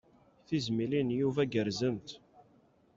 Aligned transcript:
Tizmilin 0.47 1.09
n 1.09 1.15
Yuba 1.19 1.43
gerrzent. 1.53 2.09